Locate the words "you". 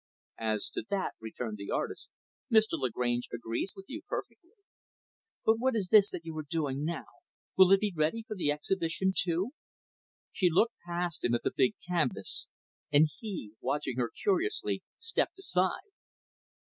3.87-4.01, 6.25-6.35